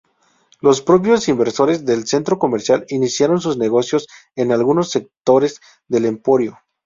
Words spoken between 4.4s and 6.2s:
algunos sectores del